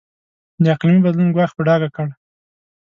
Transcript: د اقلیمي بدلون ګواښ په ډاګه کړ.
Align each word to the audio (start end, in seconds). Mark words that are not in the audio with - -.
د 0.63 0.65
اقلیمي 0.75 1.01
بدلون 1.05 1.29
ګواښ 1.35 1.51
په 1.55 1.61
ډاګه 1.67 1.89
کړ. 1.95 2.07